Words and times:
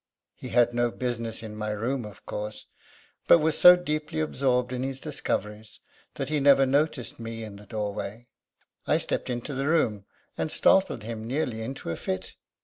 He 0.33 0.49
had 0.49 0.73
no 0.73 0.89
business 0.89 1.43
in 1.43 1.55
my 1.55 1.69
room, 1.69 2.05
of 2.05 2.25
course; 2.25 2.65
but 3.27 3.37
was 3.37 3.55
so 3.55 3.75
deeply 3.75 4.19
absorbed 4.19 4.73
in 4.73 4.81
his 4.81 4.99
discoveries 4.99 5.79
that 6.15 6.29
he 6.29 6.39
never 6.39 6.65
noticed 6.65 7.19
me 7.19 7.43
in 7.43 7.57
the 7.57 7.67
doorway. 7.67 8.25
I 8.87 8.97
stepped 8.97 9.29
into 9.29 9.53
the 9.53 9.67
room 9.67 10.05
and 10.39 10.51
startled 10.51 11.03
him 11.03 11.27
nearly 11.27 11.61
into 11.61 11.91
a 11.91 11.95
fit. 11.95 12.33